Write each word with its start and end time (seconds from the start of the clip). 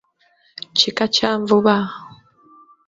Kika 0.77 1.05
kya 1.15 1.31
Nvuba. 1.41 1.75